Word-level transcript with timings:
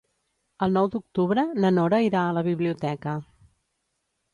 El 0.65 0.73
nou 0.77 0.89
d'octubre 0.95 1.45
na 1.59 1.73
Nora 1.77 2.03
irà 2.09 2.25
a 2.31 2.35
la 2.41 2.47
biblioteca. 2.51 3.19